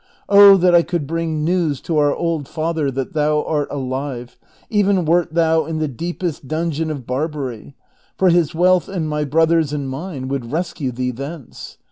Oh 0.27 0.57
that 0.57 0.73
I 0.73 0.81
could 0.81 1.05
bring 1.05 1.43
news 1.45 1.79
to 1.81 1.99
our 1.99 2.15
old 2.15 2.47
father 2.47 2.89
that 2.89 3.13
thou 3.13 3.43
art 3.43 3.67
alive, 3.69 4.35
even 4.67 5.05
wert 5.05 5.35
thou 5.35 5.65
in 5.65 5.77
the 5.77 5.87
deepest 5.87 6.47
dun 6.47 6.71
geon 6.71 6.89
of 6.89 7.05
Barbary; 7.05 7.75
for 8.17 8.29
his 8.29 8.55
wealth 8.55 8.89
and 8.89 9.07
my 9.07 9.25
brother's 9.25 9.71
and 9.73 9.87
mine 9.87 10.27
would 10.27 10.51
rescue 10.51 10.91
thee 10.91 11.11
thence 11.11 11.77